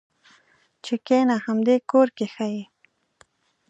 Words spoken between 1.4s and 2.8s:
همدې کور کې ښه یې.